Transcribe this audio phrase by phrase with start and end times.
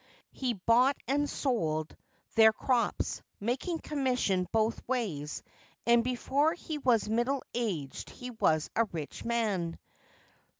[0.31, 1.95] He bought and he sold
[2.33, 5.43] their crops, making commission both ways,
[5.85, 9.77] and before he was middle aged he was a rich man.